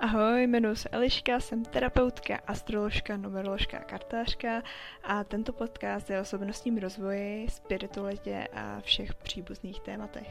[0.00, 4.62] Ahoj, jmenuji se Eliška, jsem terapeutka, astroložka, numeroložka a kartářka
[5.04, 10.26] a tento podcast je o osobnostním rozvoji, spiritualitě a všech příbuzných tématech.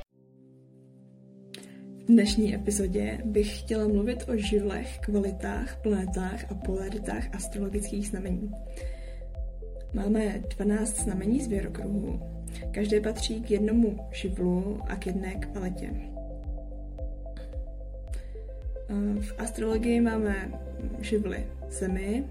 [1.97, 8.51] V dnešní epizodě bych chtěla mluvit o živlech, kvalitách, planetách a polaritách astrologických znamení.
[9.93, 12.19] Máme 12 znamení z věrokruhu.
[12.71, 16.16] Každé patří k jednomu živlu a k jedné kvalitě.
[19.19, 20.51] V astrologii máme
[20.99, 22.23] živly zemi,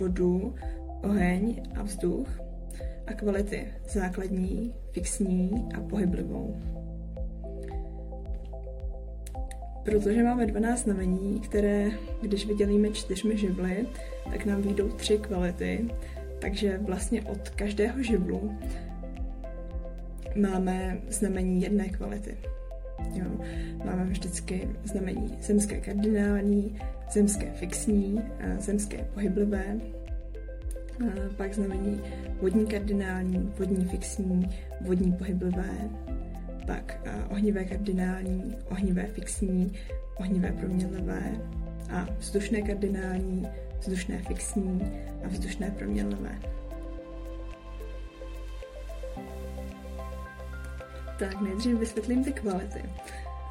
[0.00, 0.54] vodu,
[1.02, 2.28] oheň a vzduch
[3.06, 6.56] a kvality základní, fixní a pohyblivou.
[9.84, 11.90] Protože máme 12 znamení, které,
[12.22, 13.86] když vydělíme čtyřmi živly,
[14.30, 15.88] tak nám vyjdou tři kvality,
[16.38, 18.58] takže vlastně od každého živlu
[20.36, 22.36] máme znamení jedné kvality.
[23.10, 23.24] Jo.
[23.84, 26.78] Máme vždycky znamení zemské kardinální,
[27.12, 28.20] zemské fixní,
[28.58, 29.80] zemské pohyblivé,
[31.36, 32.00] pak znamení
[32.40, 34.48] vodní kardinální, vodní fixní,
[34.80, 35.90] vodní pohyblivé,
[36.66, 39.72] pak ohnivé kardinální, ohnivé fixní,
[40.16, 41.32] ohnivé proměnlivé
[41.90, 43.46] a vzdušné kardinální,
[43.80, 44.80] vzdušné fixní
[45.24, 46.38] a vzdušné proměnlivé.
[51.18, 52.84] Tak nejdřív vysvětlím ty kvality.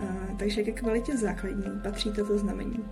[0.02, 2.86] Uh, takže ke kvalitě základní patří tato znamení.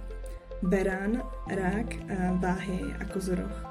[0.62, 3.66] Beran, rák, uh, váhy a kozoroch.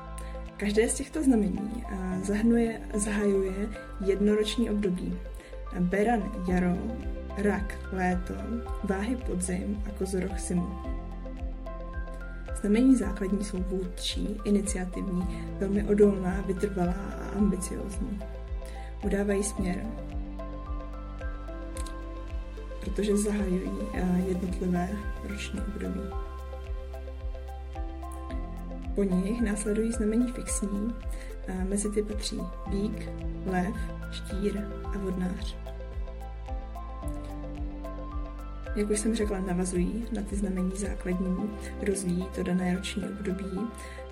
[0.56, 3.69] Každé z těchto znamení uh, zahrnuje, zahajuje
[4.05, 5.19] jednoroční období.
[5.80, 6.77] Beran jaro,
[7.36, 8.34] rak léto,
[8.84, 10.69] váhy podzim a kozoroch zimu.
[12.61, 15.27] Znamení základní jsou vůdčí, iniciativní,
[15.58, 18.20] velmi odolná, vytrvalá a ambiciozní.
[19.05, 19.86] Udávají směr,
[22.84, 24.88] protože zahajují eh, jednotlivé
[25.28, 26.00] roční období.
[28.94, 30.94] Po nich následují znamení fixní,
[31.69, 32.40] mezi ty patří
[32.70, 33.08] bík,
[33.46, 33.74] lev,
[34.11, 35.56] štír a vodnář.
[38.77, 41.51] Jak už jsem řekla, navazují na ty znamení základní,
[41.86, 43.61] rozvíjí to dané roční období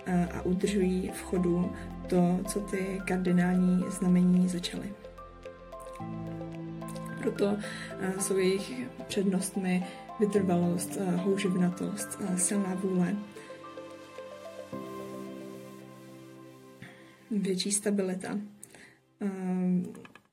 [0.07, 1.73] eh, a udržují v chodu
[2.07, 4.95] to, co ty kardinální znamení začaly.
[7.23, 7.57] Proto
[8.01, 8.73] eh, jsou jejich
[9.07, 9.87] přednostmi
[10.21, 13.17] vytrvalost, eh, houževnatost, eh, silná vůle,
[17.31, 18.39] větší stabilita.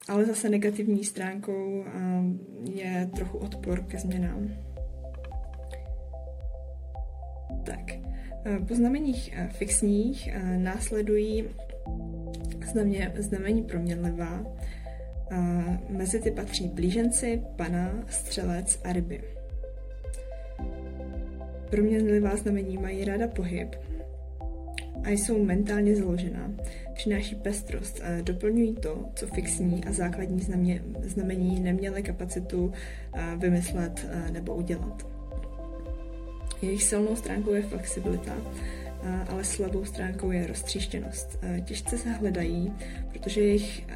[0.10, 1.86] Ale zase negativní stránkou
[2.74, 4.50] je trochu odpor ke změnám.
[7.66, 7.92] Tak,
[8.68, 11.46] po znameních fixních následují
[13.20, 14.44] znamení proměnlivá,
[15.90, 19.24] mezi ty patří blíženci, pana, střelec a ryby.
[21.70, 23.76] Proměnlivá znamení mají ráda pohyb
[25.04, 26.52] a jsou mentálně založená.
[26.94, 30.48] Přináší pestrost doplňují to, co fixní a základní
[31.04, 32.72] znamení neměly kapacitu
[33.38, 35.08] vymyslet nebo udělat.
[36.62, 38.34] Jejich silnou stránkou je flexibilita,
[39.30, 41.40] ale slabou stránkou je roztříštěnost.
[41.66, 42.74] Těžce se hledají,
[43.14, 43.88] protože jejich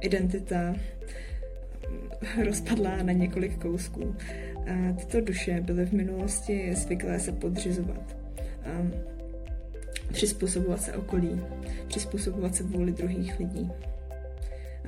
[0.00, 0.74] identita
[2.44, 4.14] rozpadla na několik kousků.
[4.66, 8.16] A tyto duše byly v minulosti zvyklé se podřizovat,
[8.64, 8.86] a
[10.12, 11.40] přizpůsobovat se okolí,
[11.88, 13.70] přizpůsobovat se vůli druhých lidí.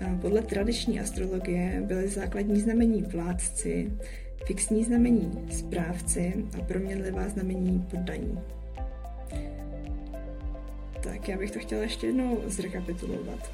[0.06, 3.92] A podle tradiční astrologie byly základní znamení vládci,
[4.46, 8.38] fixní znamení správci a proměnlivá znamení poddaní.
[11.02, 13.50] Tak já bych to chtěla ještě jednou zrekapitulovat.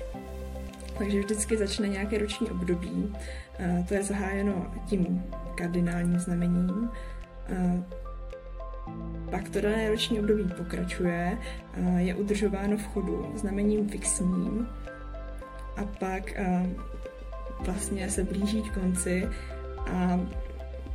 [0.98, 3.16] Takže vždycky začne nějaké roční období.
[3.88, 5.24] To je zahájeno tím
[5.54, 6.90] kardinálním znamením.
[9.30, 11.38] Pak to dané roční období pokračuje,
[11.96, 14.68] je udržováno v chodu znamením fixním
[15.76, 16.32] a pak
[17.60, 19.28] vlastně se blíží k konci
[19.90, 20.20] a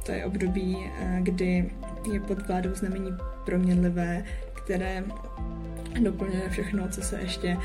[0.06, 1.72] to je období, kdy
[2.12, 3.12] je pod vládou znamení
[3.46, 4.24] proměnlivé,
[4.54, 5.04] které
[6.02, 7.58] doplňuje všechno, co se ještě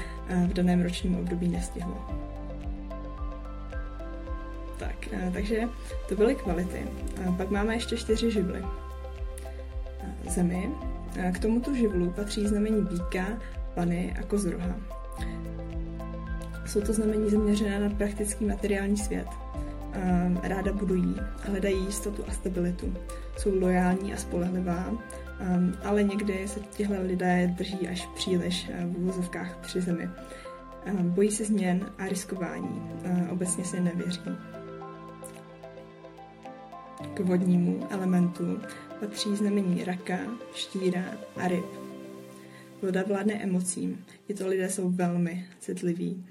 [0.46, 2.25] v daném ročním období nestihlo.
[4.78, 5.68] Tak, eh, takže
[6.08, 6.86] to byly kvality.
[7.36, 8.64] Pak máme ještě čtyři živly.
[10.00, 10.70] Eh, zemi.
[11.16, 13.26] Eh, k tomuto živlu patří znamení býka,
[13.74, 14.76] pany a kozroha.
[16.66, 19.26] Jsou to znamení zaměřené na praktický materiální svět.
[20.42, 22.94] Ráda budují, hledají jistotu a stabilitu.
[23.36, 24.92] Jsou lojální a spolehlivá,
[25.84, 30.08] ale někdy se tihle lidé drží až příliš v úvozovkách při zemi.
[31.02, 32.82] Bojí se změn a riskování.
[33.30, 34.20] Obecně si nevěří.
[37.14, 38.60] K vodnímu elementu
[39.00, 40.18] patří znamení raka,
[40.54, 41.04] štíra
[41.36, 41.64] a ryb.
[42.82, 44.04] Voda vládne emocím.
[44.26, 46.24] Tyto lidé jsou velmi citliví.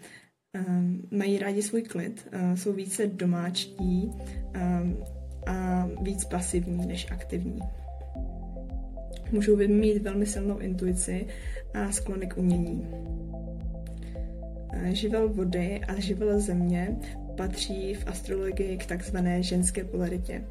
[0.68, 4.98] Um, mají rádi svůj klid, uh, jsou více domáčtí um,
[5.48, 7.60] a víc pasivní než aktivní.
[9.32, 11.28] Můžou mít velmi silnou intuici
[11.74, 12.88] a sklony k umění.
[14.84, 16.98] Živel vody a živel země
[17.36, 20.44] patří v astrologii k takzvané ženské polaritě,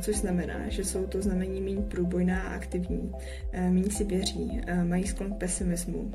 [0.00, 3.12] což znamená, že jsou to znamení méně průbojná a aktivní,
[3.52, 6.12] méně si věří, mají sklon k pesimismu,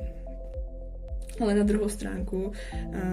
[1.40, 2.52] ale na druhou stránku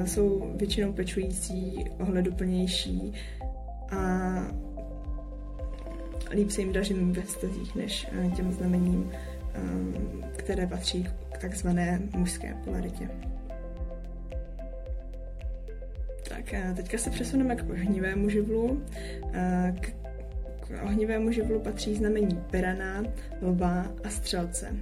[0.05, 3.13] jsou většinou pečující, ohleduplnější
[3.91, 4.31] a
[6.31, 9.11] líp se jim daří ve vztazích než těm znamením,
[10.35, 13.09] které patří k takzvané mužské polaritě.
[16.27, 18.81] Tak a teďka se přesuneme k ohnivému živlu.
[19.79, 19.89] K,
[20.59, 23.03] k ohnivému živlu patří znamení Perana,
[23.41, 24.75] Lva a Střelce.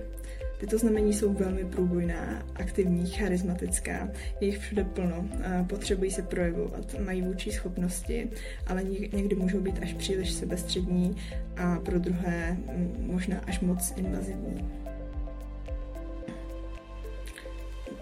[0.60, 4.10] Tyto znamení jsou velmi průbojná, aktivní, charismatická,
[4.40, 5.26] je jich všude plno,
[5.68, 8.30] potřebují se projevovat, mají vůči schopnosti,
[8.68, 11.16] ale někdy můžou být až příliš sebestřední
[11.58, 12.58] a pro druhé
[13.00, 14.72] možná až moc invazivní.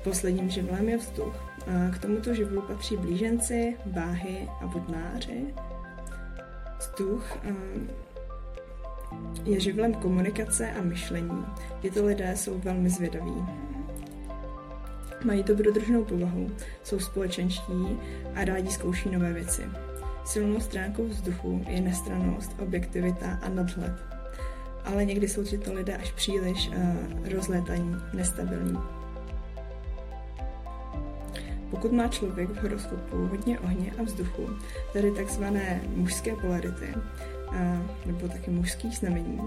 [0.04, 1.53] Posledním živlem je vzduch.
[1.94, 5.54] K tomuto živlu patří blíženci, váhy a vodnáři.
[6.80, 7.38] Vzduch
[9.44, 11.46] je živlem komunikace a myšlení.
[11.82, 13.46] Tyto lidé jsou velmi zvědaví.
[15.26, 16.52] Mají dobrodružnou povahu,
[16.84, 18.00] jsou společenští
[18.36, 19.62] a rádi zkouší nové věci.
[20.26, 23.94] Silnou stránkou vzduchu je nestranost, objektivita a nadhled.
[24.86, 26.76] Ale někdy jsou tyto lidé až příliš uh,
[27.32, 28.78] rozlétaní, nestabilní.
[31.74, 34.50] Pokud má člověk v horoskopu hodně ohně a vzduchu,
[34.94, 36.94] tedy takzvané mužské polarity,
[38.06, 39.42] nebo taky mužských znamení,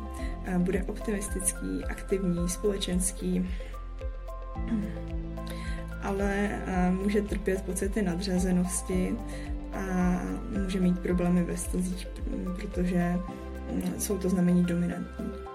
[0.59, 3.51] bude optimistický, aktivní, společenský,
[6.03, 6.59] ale
[7.03, 9.17] může trpět pocity nadřazenosti
[9.73, 10.21] a
[10.63, 12.09] může mít problémy ve stazích,
[12.57, 13.17] protože
[13.99, 15.46] jsou to znamení dominantní.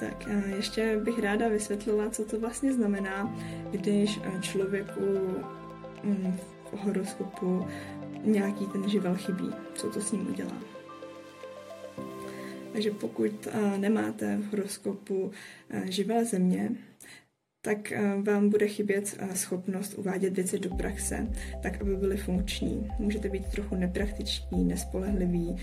[0.00, 3.36] Tak ještě bych ráda vysvětlila, co to vlastně znamená,
[3.70, 5.00] když člověku
[6.02, 6.36] mm,
[6.72, 7.66] v horoskopu
[8.24, 10.56] nějaký ten živel chybí, co to s ním udělá.
[12.72, 15.30] Takže pokud nemáte v horoskopu
[15.84, 16.70] živel země,
[17.62, 17.92] tak
[18.22, 21.28] vám bude chybět schopnost uvádět věci do praxe,
[21.62, 22.90] tak aby byly funkční.
[22.98, 25.56] Můžete být trochu nepraktičtí, nespolehliví,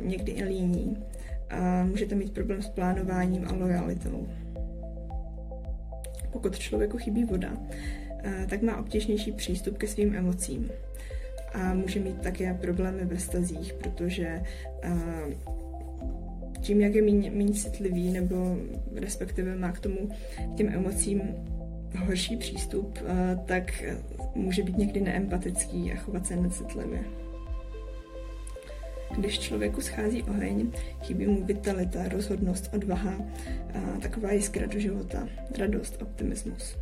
[0.00, 1.04] někdy i líní
[1.50, 4.28] a můžete mít problém s plánováním a lojalitou.
[6.32, 7.56] Pokud člověku chybí voda,
[8.50, 10.70] tak má obtížnější přístup ke svým emocím
[11.54, 14.42] a může mít také problémy ve stazích, protože
[16.60, 18.56] tím, jak je méně citlivý, nebo
[18.94, 20.08] respektive má k tomu,
[20.52, 21.22] k těm emocím
[21.98, 22.98] horší přístup,
[23.46, 23.84] tak
[24.34, 27.04] může být někdy neempatický a chovat se necitlivě.
[29.16, 30.70] Když člověku schází oheň,
[31.02, 33.14] chybí mu vitalita, rozhodnost, odvaha,
[33.74, 35.28] a taková jiskra do života,
[35.58, 36.76] radost, optimismus.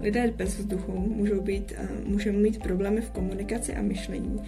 [0.00, 1.72] Lidé bez vzduchu můžou, být,
[2.04, 4.40] můžou mít problémy v komunikaci a myšlení.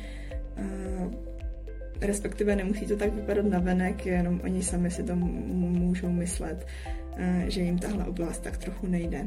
[2.01, 6.67] Respektive nemusí to tak vypadat na venek, jenom oni sami si to můžou myslet,
[7.47, 9.27] že jim tahle oblast tak trochu nejde.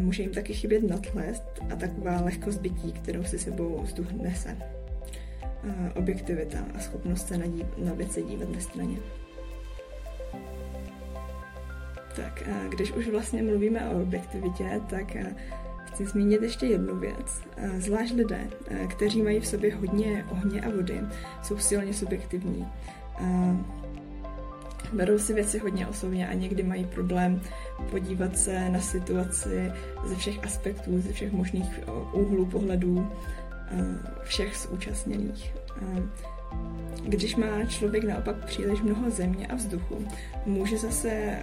[0.00, 1.42] Může jim taky chybět nadhled
[1.72, 4.56] a taková lehkost bytí, kterou si sebou vzduch nese
[5.94, 8.98] objektivita a schopnost se na, dí, na věci dívat nestranně.
[12.16, 15.16] Tak a když už vlastně mluvíme o objektivitě, tak
[15.84, 17.42] chci zmínit ještě jednu věc.
[17.78, 18.48] Zvlášť lidé,
[18.88, 21.00] kteří mají v sobě hodně ohně a vody,
[21.42, 22.66] jsou silně subjektivní.
[24.92, 27.40] Berou si věci hodně osobně a někdy mají problém
[27.90, 29.72] podívat se na situaci
[30.06, 31.80] ze všech aspektů, ze všech možných
[32.12, 33.08] úhlů pohledů
[34.22, 35.54] všech zúčastněných.
[37.02, 40.08] Když má člověk naopak příliš mnoho země a vzduchu,
[40.46, 41.38] může zase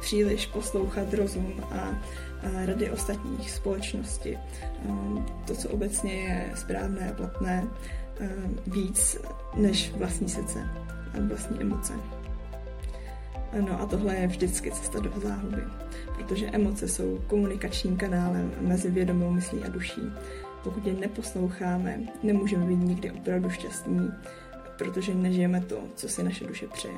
[0.00, 1.98] příliš poslouchat rozum a
[2.66, 4.38] rady ostatních společnosti.
[5.46, 7.66] To, co obecně je správné a platné,
[8.66, 9.18] víc
[9.56, 10.68] než vlastní srdce
[11.14, 11.92] a vlastní emoce.
[13.60, 15.62] No a tohle je vždycky cesta do záhuby,
[16.16, 20.02] protože emoce jsou komunikačním kanálem mezi vědomou myslí a duší.
[20.64, 24.10] Pokud je neposloucháme, nemůžeme být nikdy opravdu šťastní,
[24.78, 26.94] protože nežijeme to, co si naše duše přeje.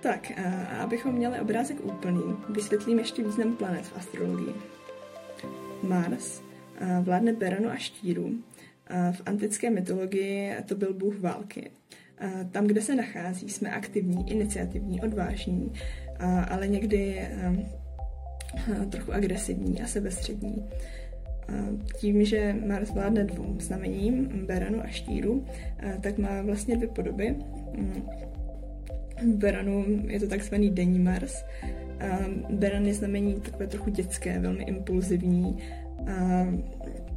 [0.00, 4.54] Tak, a abychom měli obrázek úplný, vysvětlím ještě význam planet v astrologii.
[5.82, 6.42] Mars
[7.02, 8.30] vládne Beranu a Štíru.
[9.12, 11.70] V antické mytologii to byl bůh války.
[12.50, 15.72] Tam, kde se nachází, jsme aktivní, iniciativní, odvážní,
[16.48, 17.28] ale někdy
[18.90, 20.64] trochu agresivní a sebestřední.
[21.96, 25.44] Tím, že Mars vládne dvou znamením, Beranu a Štíru,
[26.00, 27.36] tak má vlastně dvě podoby.
[29.34, 31.44] Beranu je to takzvaný denní Mars.
[32.50, 35.58] Beran je znamení takové trochu dětské, velmi impulzivní,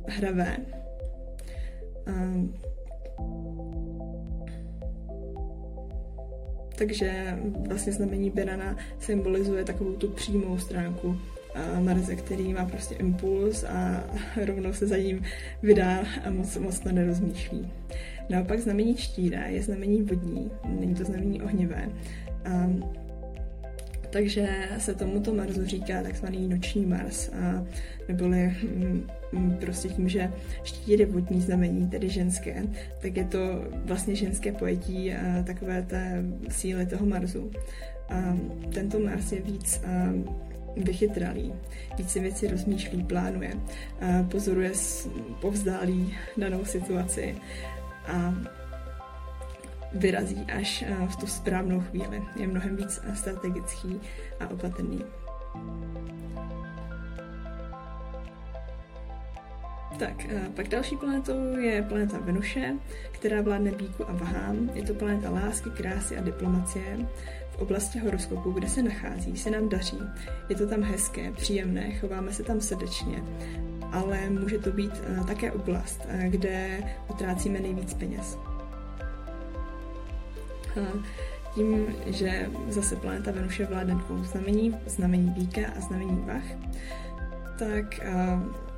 [0.07, 0.57] hravé.
[6.81, 11.17] Takže vlastně znamení Berana symbolizuje takovou tu přímou stránku
[11.79, 14.03] Marze, který má prostě impuls a
[14.45, 15.23] rovnou se za ním
[15.63, 17.71] vydá a moc, moc to nerozmýšlí.
[18.29, 21.89] Naopak znamení štíra je znamení vodní, není to znamení ohnivé.
[22.47, 22.83] Um,
[24.09, 24.47] takže
[24.77, 27.65] se tomuto Marsu říká takzvaný noční Mars, a,
[28.07, 29.07] neboli mm,
[29.59, 30.31] prostě tím, že
[30.63, 32.63] štír je vodní znamení, tedy ženské,
[33.01, 33.39] tak je to
[33.85, 37.51] vlastně ženské pojetí a, takové té síly toho Marsu.
[38.09, 38.37] A,
[38.73, 40.13] tento Mars je víc a,
[40.77, 41.53] vychytralý,
[41.97, 43.53] více věci rozmýšlí, plánuje,
[44.01, 44.71] a pozoruje
[45.41, 47.35] povzdálí danou situaci
[48.07, 48.35] a
[49.93, 52.23] vyrazí až eh, v tu správnou chvíli.
[52.35, 53.99] Je mnohem víc eh, strategický
[54.39, 55.03] a opatrný.
[59.99, 62.73] Tak, eh, pak další planetou je planeta Venuše,
[63.11, 64.69] která vládne bíku a vahám.
[64.73, 67.07] Je to planeta lásky, krásy a diplomacie.
[67.51, 69.99] V oblasti horoskopu, kde se nachází, se nám daří.
[70.49, 73.23] Je to tam hezké, příjemné, chováme se tam srdečně.
[73.91, 78.37] Ale může to být také oblast, kde utrácíme nejvíc peněz
[81.55, 86.71] tím, že zase planeta Venuše vládne dvou znamení, znamení Víka a znamení Vach,
[87.59, 88.70] tak uh,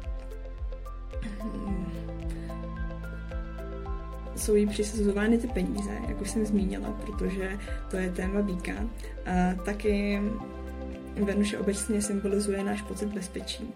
[4.35, 7.57] jsou jí přisazovány ty peníze, jak už jsem zmínila, protože
[7.89, 8.73] to je téma Víka.
[9.25, 10.21] A taky
[11.15, 13.73] Venuše obecně symbolizuje náš pocit bezpečí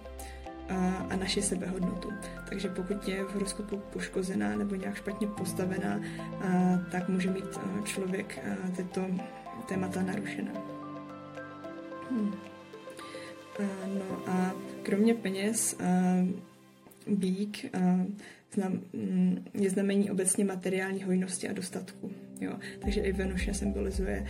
[0.70, 2.10] a, a naši sebehodnotu.
[2.50, 6.00] Takže pokud je v horoskopu poškozená nebo nějak špatně postavená,
[6.42, 6.48] a,
[6.92, 9.02] tak může mít člověk a, tyto
[9.68, 10.52] témata narušená.
[12.12, 12.34] Hmm.
[13.60, 14.52] A, no a
[14.84, 15.84] kromě peněz a,
[17.10, 17.76] bík
[18.94, 22.12] mm, je znamení obecně materiální hojnosti a dostatku.
[22.42, 22.54] Jo?
[22.80, 24.26] Takže i Venuše symbolizuje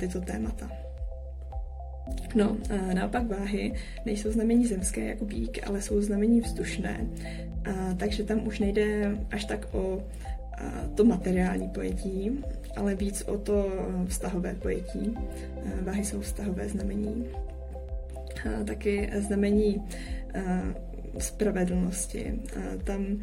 [0.00, 0.70] tyto témata.
[2.34, 2.56] No,
[2.94, 3.74] naopak váhy
[4.06, 7.06] nejsou znamení zemské jako bík, ale jsou znamení vzdušné.
[7.96, 10.02] Takže tam už nejde až tak o
[10.94, 12.44] to materiální pojetí,
[12.76, 13.72] ale víc o to
[14.08, 15.14] vztahové pojetí.
[15.82, 17.26] Váhy jsou vztahové znamení.
[18.66, 19.82] Taky znamení
[21.18, 22.42] spravedlnosti.
[22.56, 23.22] A, tam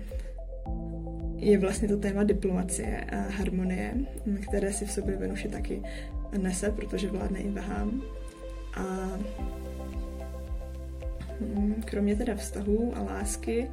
[1.36, 3.94] je vlastně to téma diplomacie a harmonie,
[4.42, 5.82] které si v sobě Venuše taky
[6.38, 8.02] nese, protože vládne i vahám.
[8.74, 8.84] A
[11.42, 13.68] hm, kromě teda vztahů a lásky,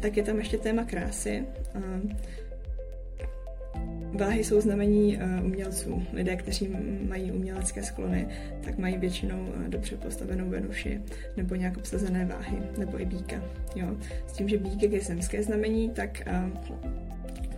[0.00, 1.44] tak je tam ještě téma krásy.
[4.18, 6.02] Váhy jsou znamení umělců.
[6.12, 6.70] Lidé, kteří
[7.08, 8.26] mají umělecké sklony,
[8.64, 11.00] tak mají většinou dobře postavenou Venuši
[11.36, 13.36] nebo nějak obsazené váhy, nebo i bíka.
[13.76, 13.96] Jo.
[14.26, 16.22] S tím, že bík je zemské znamení, tak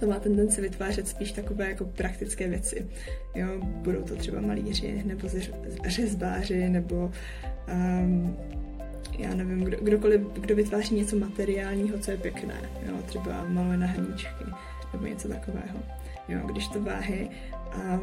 [0.01, 2.87] to má tendenci vytvářet spíš takové jako praktické věci.
[3.35, 5.29] Jo, budou to třeba malíři, nebo
[5.87, 7.13] řezbáři, nebo
[7.73, 8.37] um,
[9.19, 12.55] já nevím, kdo, kdokoliv, kdo vytváří něco materiálního, co je pěkné.
[12.89, 14.45] Jo, třeba maluje na hníčky,
[14.93, 15.79] nebo něco takového.
[16.29, 17.31] Jo, když to váhy
[17.73, 18.01] a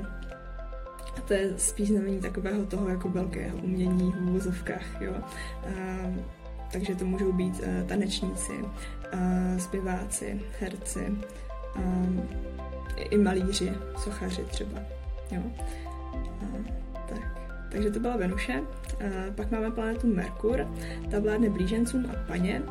[1.18, 5.14] a to je spíš znamení takového toho jako velkého umění v úvozovkách, jo.
[5.16, 5.72] A,
[6.72, 11.14] takže to můžou být uh, tanečníci, uh, zpěváci, herci,
[11.76, 12.30] um,
[12.98, 14.80] i malíři, sochaři třeba.
[15.32, 15.42] Jo.
[16.42, 16.66] Uh,
[17.10, 17.40] tak.
[17.72, 18.62] Takže to byla Venuše.
[18.62, 20.68] Uh, pak máme planetu Merkur.
[21.12, 22.62] Ta vládne blížencům a paně.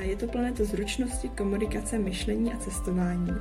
[0.00, 3.34] Je to planeta zručnosti, komunikace, myšlení a cestování.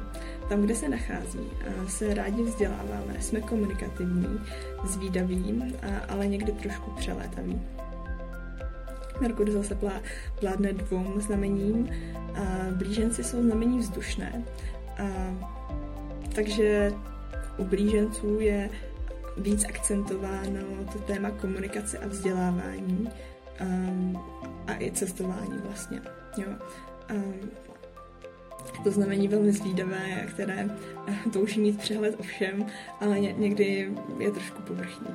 [0.50, 1.52] Tam, kde se nachází,
[1.88, 4.40] se rádi vzděláváme, jsme komunikativní,
[4.84, 5.64] zvídaví,
[6.10, 7.62] ale někdy trošku přelétaví.
[9.22, 9.78] Merkur zase
[10.42, 11.90] vládne dvou znamením.
[12.78, 14.44] Blíženci jsou znamení vzdušné
[16.36, 16.94] takže
[17.58, 18.70] u blíženců je
[19.38, 20.60] víc akcentováno
[20.94, 23.10] to téma komunikace a vzdělávání
[24.68, 26.02] a i cestování vlastně.
[26.38, 26.48] Jo.
[27.12, 27.52] Um,
[28.84, 30.70] to znamení velmi zvídavé, které
[31.08, 32.66] eh, touží mít přehled o všem,
[33.00, 35.08] ale někdy je trošku povrchní.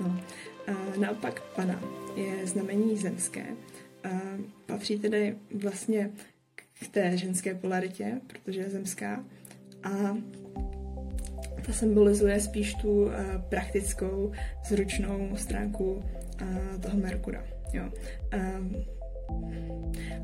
[0.00, 0.20] No.
[0.66, 1.82] A naopak pana
[2.16, 3.46] je znamení zemské.
[4.04, 4.08] A
[4.66, 6.10] patří tedy vlastně
[6.80, 9.24] k té ženské polaritě, protože je zemská.
[9.82, 10.16] A
[11.66, 13.12] ta symbolizuje spíš tu uh,
[13.48, 14.32] praktickou,
[14.68, 17.44] zručnou stránku uh, toho Merkura.
[17.72, 17.84] Jo.
[18.34, 18.76] Um,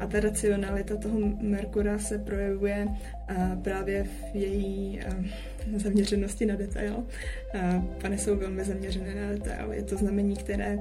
[0.01, 6.95] a ta racionalita toho Merkura se projevuje uh, právě v její uh, zaměřenosti na detail.
[6.95, 9.73] Uh, Pany jsou velmi zaměřené na detail.
[9.73, 10.79] Je to znamení, které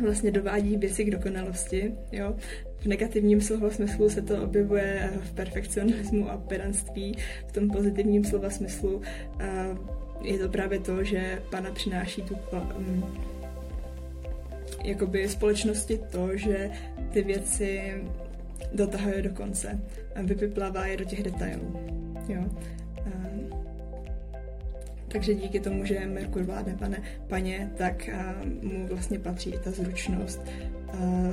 [0.00, 1.94] vlastně dovádí věci k dokonalosti.
[2.12, 2.34] Jo?
[2.78, 7.16] V negativním slova smyslu se to objevuje v perfekcionismu a pedantství,
[7.46, 9.02] v tom pozitivním slova smyslu
[10.22, 12.36] je to právě to, že pana přináší tu
[14.86, 16.70] jakoby společnosti to, že
[17.12, 17.94] ty věci
[18.72, 19.80] dotahuje do konce
[20.14, 21.76] a vypiplává je do těch detailů.
[22.28, 22.44] Jo.
[25.08, 28.10] Takže díky tomu, že Merkur vládne pane, paně, tak
[28.62, 30.40] mu vlastně patří i ta zručnost,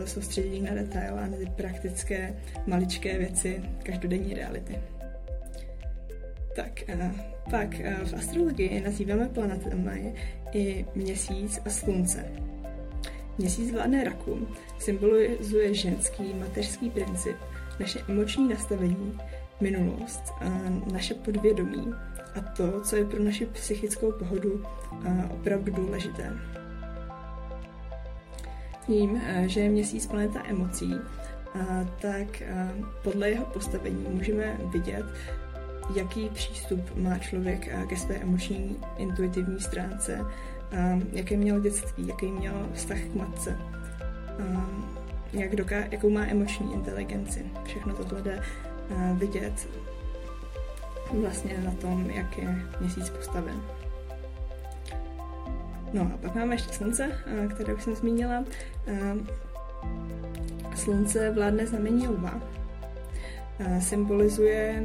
[0.05, 2.36] soustředění na detail a na ty praktické,
[2.67, 4.75] maličké věci každodenní reality.
[6.55, 6.83] Tak,
[7.50, 10.13] pak v astrologii nazýváme planetami
[10.51, 12.25] i měsíc a slunce.
[13.37, 14.47] Měsíc vládne raku
[14.79, 17.35] symbolizuje ženský mateřský princip,
[17.79, 19.19] naše emoční nastavení,
[19.61, 20.33] minulost,
[20.91, 21.93] naše podvědomí
[22.35, 24.63] a to, co je pro naši psychickou pohodu
[25.31, 26.33] opravdu důležité.
[28.85, 30.93] Tím, že je měsíc planeta emocí,
[32.01, 32.43] tak
[33.03, 35.05] podle jeho postavení můžeme vidět,
[35.95, 40.19] jaký přístup má člověk ke své emoční intuitivní stránce,
[41.12, 43.58] jaké měl dětství, jaký měl vztah k matce,
[45.34, 47.46] jak doká- jakou má emoční inteligenci.
[47.63, 48.41] Všechno tohle jde
[49.13, 49.70] vidět
[51.22, 53.62] vlastně na tom, jak je měsíc postaven.
[55.93, 57.12] No a pak máme ještě slunce,
[57.55, 58.43] které už jsem zmínila.
[60.75, 62.41] Slunce vládne znamení lva.
[63.79, 64.84] Symbolizuje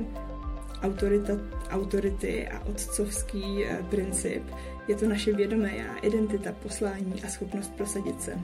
[0.82, 1.32] autorita,
[1.70, 4.42] autority a otcovský princip.
[4.88, 8.38] Je to naše vědomé já, identita, poslání a schopnost prosadit se.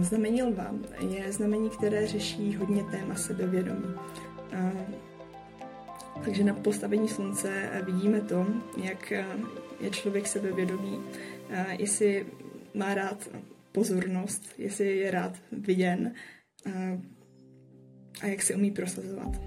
[0.00, 0.74] Znamení lva
[1.08, 3.94] je znamení, které řeší hodně téma sebevědomí.
[6.24, 8.46] Takže na postavení slunce vidíme to,
[8.82, 9.10] jak
[9.80, 11.00] je člověk sebevědomý,
[11.78, 12.26] jestli
[12.74, 13.28] má rád
[13.72, 16.14] pozornost, jestli je rád viděn
[18.22, 19.40] a jak se umí prosazovat.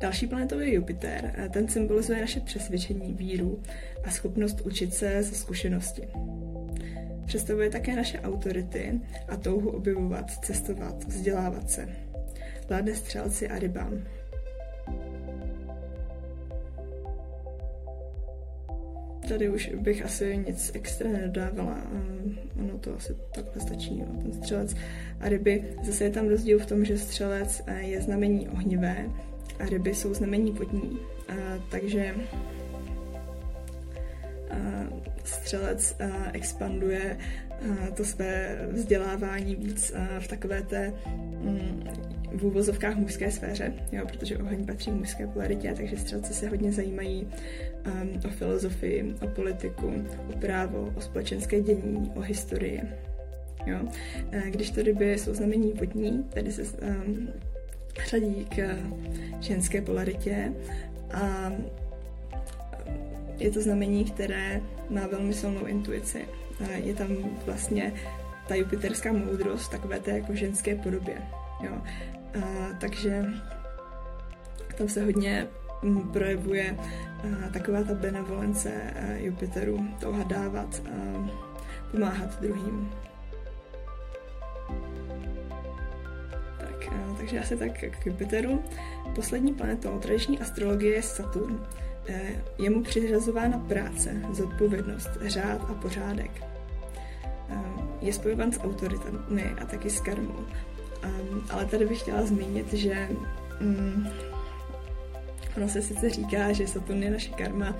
[0.00, 1.48] Další planetou je Jupiter.
[1.52, 3.62] Ten symbolizuje naše přesvědčení, víru
[4.04, 6.08] a schopnost učit se ze zkušenosti.
[7.26, 11.88] Představuje také naše autority a touhu objevovat, cestovat, vzdělávat se.
[12.68, 14.04] Vládne střelci a rybám.
[19.28, 21.78] Tady už bych asi nic extra nedodávala.
[22.60, 23.98] Ono to asi takhle stačí.
[23.98, 24.06] Jo.
[24.22, 24.74] Ten střelec
[25.20, 25.64] a ryby.
[25.82, 29.10] Zase je tam rozdíl v tom, že střelec eh, je znamení ohnivé
[29.60, 30.98] a ryby jsou znamení vodní.
[31.70, 32.14] Takže
[35.24, 35.96] střelec
[36.32, 37.18] expanduje
[37.94, 41.84] to své vzdělávání víc v takové té mm,
[42.32, 47.26] v úvozovkách mužské sféře, jo, protože oheň patří mužské polaritě, takže střelci se hodně zajímají
[47.86, 49.92] um, o filozofii, o politiku,
[50.34, 52.82] o právo, o společenské dění, o historii.
[53.66, 53.78] Jo.
[54.50, 57.28] Když to ryby jsou znamení vodní, tedy se um,
[58.06, 58.76] řadí k
[59.40, 60.52] ženské polaritě
[61.12, 61.52] a
[63.38, 66.24] je to znamení, které má velmi silnou intuici.
[66.74, 67.08] Je tam
[67.46, 67.92] vlastně
[68.48, 71.16] ta jupiterská moudrost takové té jako ženské podobě.
[71.62, 71.72] Jo.
[72.34, 73.24] A, takže
[74.78, 75.46] tam se hodně
[75.82, 81.28] mm, projevuje a, taková ta benevolence a, Jupiteru, touha dávat a
[81.90, 82.90] pomáhat druhým.
[87.30, 88.62] Takže asi tak k Jupiteru.
[89.14, 91.66] Poslední planetou tradiční astrologie je Saturn.
[92.08, 96.30] Eh, je mu přiřazována práce, zodpovědnost, řád a pořádek.
[97.48, 97.56] Eh,
[98.00, 100.46] je spojován s autoritami a taky s karmou.
[101.02, 101.08] Eh,
[101.50, 103.08] ale tady bych chtěla zmínit, že
[103.60, 104.08] mm,
[105.56, 107.76] ono se sice říká, že Saturn je naše karma,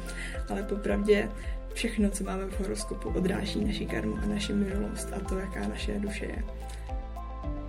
[0.48, 1.28] ale popravdě
[1.74, 5.98] všechno, co máme v horoskopu, odráží naši karmu a naši minulost a to, jaká naše
[5.98, 6.59] duše je.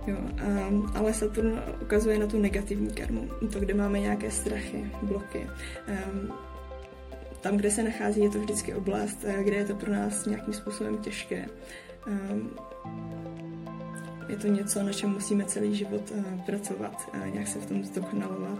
[0.06, 0.16] Jo,
[0.68, 5.46] um, ale Saturn ukazuje na tu negativní karmu, to, kde máme nějaké strachy, bloky.
[5.88, 6.32] Um,
[7.40, 10.98] tam, kde se nachází, je to vždycky oblast, kde je to pro nás nějakým způsobem
[10.98, 11.46] těžké.
[12.06, 12.50] Um,
[14.28, 16.12] je to něco, na čem musíme celý život
[16.46, 18.58] pracovat, nějak se v tom zdokonalovat.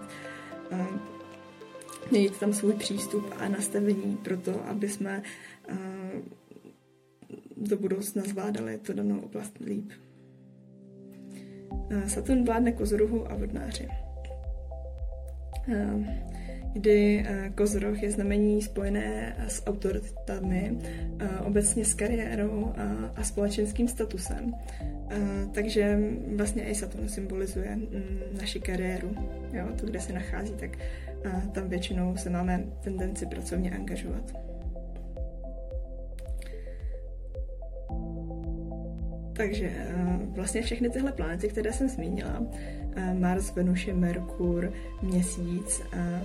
[2.11, 5.23] Mějít tam svůj přístup a nastavení pro to, aby jsme
[7.57, 9.91] do budoucna zvládali tu danou oblast líp.
[12.07, 13.89] Saturn vládne kozoruhu a vodnáři
[16.73, 20.79] kdy eh, kozoroh je znamení spojené s autoritami,
[21.19, 22.73] eh, obecně s kariérou
[23.17, 24.55] a společenským statusem.
[25.11, 25.19] Eh,
[25.53, 25.99] takže
[26.37, 29.15] vlastně i Saturn symbolizuje mm, naši kariéru.
[29.53, 30.71] Jo, to, kde se nachází, tak
[31.53, 34.52] tam většinou se máme tendenci pracovně angažovat.
[39.33, 39.71] Takže
[40.29, 42.43] vlastně všechny tyhle planety, které jsem zmínila,
[43.19, 45.83] Mars, Venuše, Merkur, Měsíc,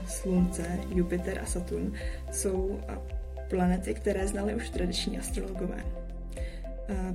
[0.07, 1.93] Slunce, Jupiter a Saturn
[2.31, 2.79] jsou
[3.49, 5.83] planety, které znali už tradiční astrologové.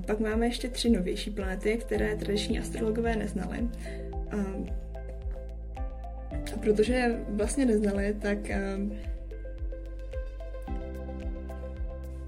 [0.06, 3.68] Pak máme ještě tři novější planety, které tradiční astrologové neznali.
[6.54, 8.38] A protože je vlastně neznali, tak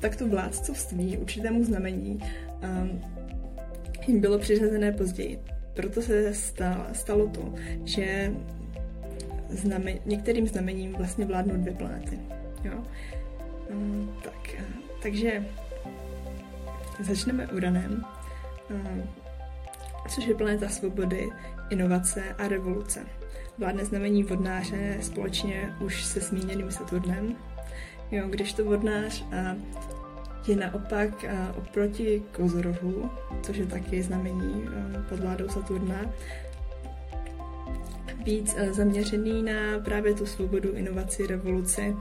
[0.01, 2.21] tak to vládcovství určitému znamení
[4.07, 5.39] jim bylo přiřazené později
[5.75, 6.35] proto se
[6.93, 8.33] stalo, to, že
[9.49, 12.19] znamen, některým znamením vlastně vládnou dvě planety.
[12.65, 12.85] Jo?
[13.71, 14.65] Um, tak, uh,
[15.03, 15.45] takže
[17.01, 18.05] začneme Uranem,
[18.71, 19.01] uh,
[20.09, 21.29] což je planeta svobody,
[21.71, 23.07] inovace a revoluce.
[23.59, 27.37] Vládne znamení vodnáře společně už se zmíněným Saturnem.
[28.11, 29.63] Jo, když to vodnář uh,
[30.49, 31.25] je naopak
[31.57, 33.11] oproti Kozorohu,
[33.43, 34.65] což je taky znamení
[35.09, 35.97] pod vládou Saturna,
[38.25, 39.53] víc zaměřený na
[39.85, 41.97] právě tu svobodu, inovaci, revoluci.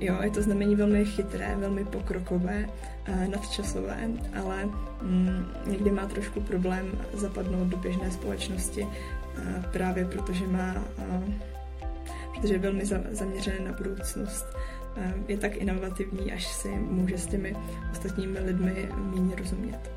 [0.00, 2.68] Jo, je to znamení velmi chytré, velmi pokrokové,
[3.30, 4.08] nadčasové,
[4.40, 4.64] ale
[5.02, 8.86] mm, někdy má trošku problém zapadnout do běžné společnosti
[9.72, 10.84] právě protože má
[12.34, 14.46] protože je velmi zaměřené na budoucnost
[15.28, 17.56] je tak inovativní, až si může s těmi
[17.92, 19.90] ostatními lidmi méně rozumět.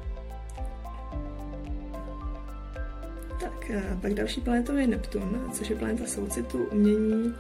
[3.40, 7.34] Tak, pak další planetou je Neptun, což je planeta soucitu, umění,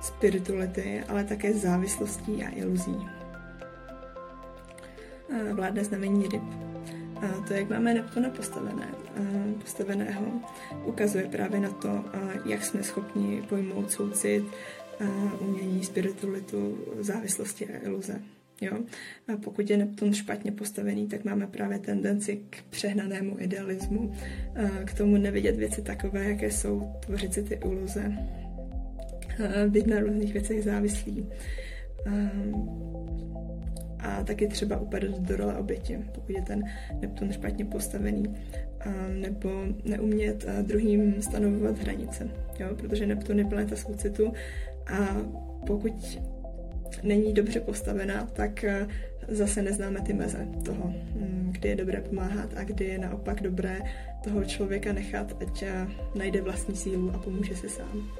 [0.00, 3.08] spirituality, ale také závislostí a iluzí.
[5.52, 6.42] Vládne znamení ryb.
[7.16, 8.88] A to, jak máme Neptuna postavené,
[9.60, 10.22] postaveného,
[10.84, 12.04] ukazuje právě na to,
[12.44, 14.44] jak jsme schopni pojmout soucit,
[15.40, 18.20] umění, spiritualitu, závislosti a iluze.
[18.60, 18.78] Jo?
[19.34, 24.12] A pokud je Neptun špatně postavený, tak máme právě tendenci k přehnanému idealismu,
[24.84, 28.12] k tomu nevidět věci takové, jaké jsou, tvořit si ty iluze,
[29.68, 31.26] být na různých věcech závislý.
[33.98, 36.64] A taky třeba upadat do role oběti, pokud je ten
[37.00, 38.36] Neptun špatně postavený,
[39.20, 39.50] nebo
[39.84, 42.68] neumět druhým stanovovat hranice, jo?
[42.76, 44.32] protože Neptun je planeta soucitu
[44.92, 45.16] a
[45.66, 46.18] pokud
[47.02, 48.88] není dobře postavená, tak eh,
[49.28, 53.80] zase neznáme ty meze toho, mm, kdy je dobré pomáhat a kdy je naopak dobré
[54.24, 58.10] toho člověka nechat, ať eh, najde vlastní sílu a pomůže si sám.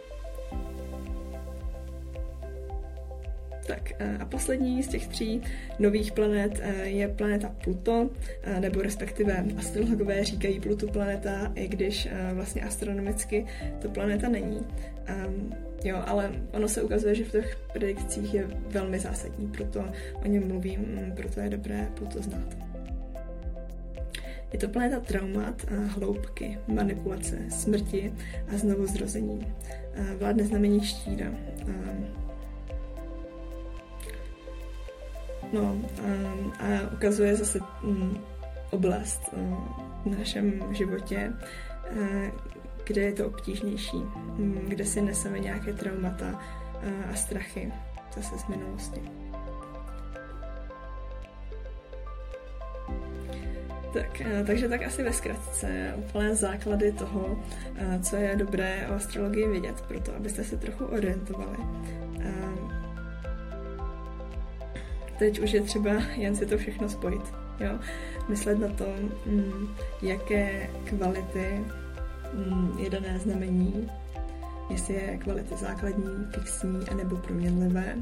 [3.66, 5.42] Tak eh, a poslední z těch tří
[5.78, 8.10] nových planet je planeta Pluto,
[8.60, 13.46] nebo respektive astrologové říkají Pluto planeta, i když vlastně astronomicky
[13.82, 14.66] to planeta není.
[15.06, 19.84] Ehm, Jo, ale ono se ukazuje, že v těch predikcích je velmi zásadní, proto
[20.24, 22.56] o něm mluvím, mm, proto je dobré Pluto znát.
[24.52, 28.12] Je to planeta traumat, hloubky, manipulace, smrti
[28.54, 29.46] a znovu zrození.
[30.18, 31.26] Vládne znamení štíra.
[35.54, 35.78] No
[36.60, 38.18] a ukazuje zase mm,
[38.70, 39.22] oblast
[40.04, 41.32] v našem životě,
[42.84, 46.40] kde je to obtížnější, mm, kde si neseme nějaké traumata
[47.12, 47.72] a strachy
[48.16, 49.00] zase z minulosti.
[53.92, 57.38] Tak, takže tak asi ve zkratce úplné základy toho,
[58.02, 61.58] co je dobré o astrologii vědět, proto abyste se trochu orientovali.
[65.18, 67.22] Teď už je třeba jen si to všechno spojit.
[67.60, 67.78] Jo?
[68.28, 68.84] Myslet na to,
[69.26, 69.68] mm,
[70.02, 71.64] jaké kvality
[72.34, 73.90] Mm, je dané znamení,
[74.70, 77.96] jestli je kvality základní, fixní anebo proměnlivé.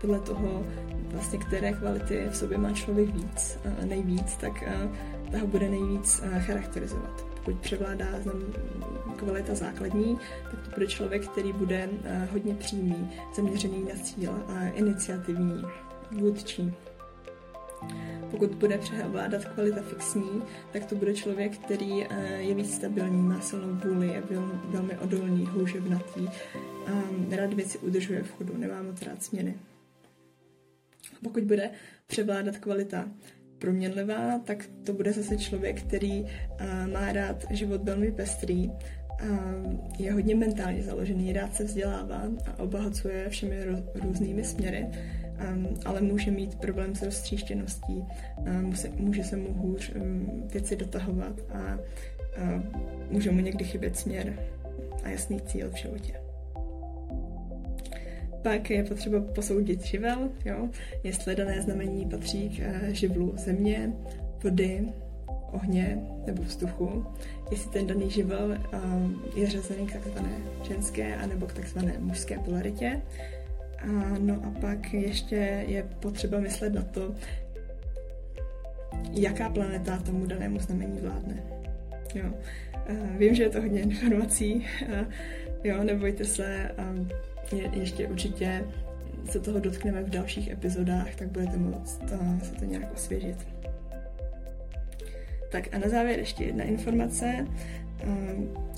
[0.00, 0.66] Podle toho,
[1.12, 4.64] vlastně, které kvality v sobě má člověk víc, nejvíc, tak
[5.32, 7.24] ta ho bude nejvíc charakterizovat.
[7.34, 8.06] Pokud převládá
[9.16, 10.18] kvalita základní,
[10.50, 11.88] tak to bude člověk, který bude
[12.32, 14.32] hodně přímý, zaměřený na cíl,
[14.74, 15.62] iniciativní,
[16.14, 16.72] vůdčí.
[18.30, 23.40] Pokud bude převládat kvalita fixní, tak to bude člověk, který eh, je víc stabilní, má
[23.40, 24.22] silnou vůli, je
[24.68, 26.28] velmi odolný, houževnatý,
[27.30, 29.54] rád věci udržuje v chodu, nemá moc rád směny.
[31.22, 31.70] Pokud bude
[32.06, 33.08] převládat kvalita
[33.58, 36.26] proměnlivá, tak to bude zase člověk, který
[36.92, 38.70] má rád život velmi pestrý,
[39.98, 43.56] je hodně mentálně založený, rád se vzdělává a obohacuje všemi
[43.94, 44.86] různými směry
[45.52, 48.04] um, ale může mít problém s roztříštěností,
[48.36, 52.62] um, může se mu hůř um, věci dotahovat a uh,
[53.10, 54.38] může mu někdy chybět směr
[55.02, 56.20] a jasný cíl v životě.
[58.42, 60.68] Pak je potřeba posoudit živel, jo?
[61.04, 63.92] jestli dané znamení patří k uh, živlu země,
[64.42, 64.88] vody,
[65.52, 67.06] ohně nebo vzduchu,
[67.50, 68.58] jestli ten daný živel
[69.36, 70.30] je řazený k takzvané
[70.68, 73.02] ženské anebo k takzvané mužské polaritě,
[73.43, 73.43] a
[74.18, 77.14] no a pak ještě je potřeba myslet na to,
[79.12, 81.42] jaká planeta tomu danému znamení vládne.
[82.14, 82.24] Jo.
[83.18, 84.66] Vím, že je to hodně informací,
[85.64, 86.70] jo, nebojte se,
[87.52, 88.64] je, ještě určitě
[89.30, 92.02] se toho dotkneme v dalších epizodách, tak budete moct
[92.42, 93.36] se to nějak osvěžit.
[95.50, 97.46] Tak a na závěr ještě jedna informace.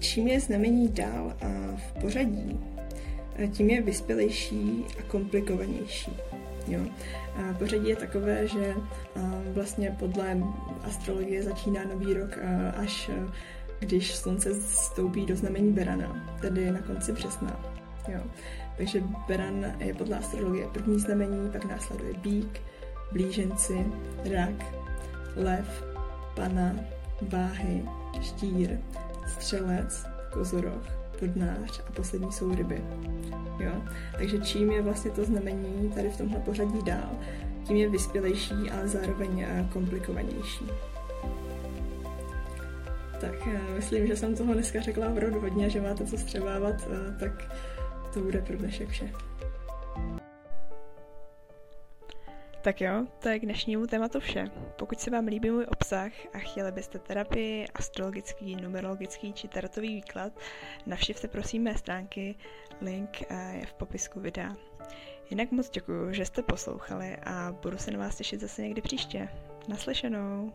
[0.01, 1.37] Čím je znamení dál
[1.77, 2.61] v pořadí,
[3.53, 6.17] tím je vyspělejší a komplikovanější.
[6.69, 6.81] Jo.
[7.37, 8.75] A pořadí je takové, že
[9.53, 10.37] vlastně podle
[10.83, 12.39] astrologie začíná nový rok
[12.77, 13.11] až
[13.79, 17.75] když slunce stoupí do znamení Berana, tedy na konci března.
[18.09, 18.21] Jo.
[18.77, 22.61] Takže Beran je podle astrologie první znamení, pak následuje bík,
[23.13, 23.87] blíženci,
[24.33, 24.65] rak,
[25.37, 25.85] lev,
[26.35, 26.77] pana,
[27.23, 27.85] váhy,
[28.21, 28.79] štír,
[29.27, 32.85] střelec, kozoroch, vodnář a poslední jsou ryby.
[33.61, 33.73] Jo?
[34.19, 37.11] Takže čím je vlastně to znamení tady v tomhle pořadí dál,
[37.65, 40.67] tím je vyspělejší, ale zároveň komplikovanější.
[43.21, 47.17] Tak eh, myslím, že jsem toho dneska řekla opravdu hodně, že máte co střebávat, eh,
[47.21, 47.57] tak
[48.15, 49.11] to bude pro dnešek vše.
[52.67, 54.45] Tak jo, to je k dnešnímu tématu vše.
[54.79, 60.33] Pokud se vám líbí můj obsah a chtěli byste terapii, astrologický, numerologický či tarotový výklad,
[60.87, 62.35] navštivte prosím mé stránky,
[62.81, 64.57] link eh, je v popisku videa.
[65.31, 69.29] Jinak moc děkuji, že jste poslouchali a budu se na vás těšit zase někdy příště.
[69.69, 70.53] Naslyšenou!